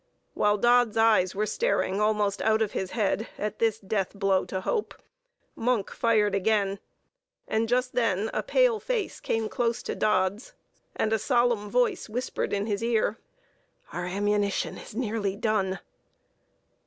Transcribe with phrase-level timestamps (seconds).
[0.33, 4.61] While Dodd's eyes were staring almost out of his head at this death blow to
[4.61, 4.95] hope,
[5.55, 6.79] Monk fired again;
[7.47, 10.53] and just then a pale face came close to Dodd's,
[10.95, 13.19] and a solemn voice whispered in his ear:
[13.93, 15.77] "Our ammunition is nearly done!"